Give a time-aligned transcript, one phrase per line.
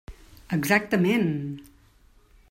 [0.55, 1.29] Exactament!